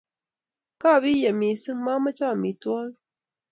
Kaapiye 0.81 1.29
missing' 1.39 1.83
mamoche 1.85 2.25
amitwogik 2.33 2.95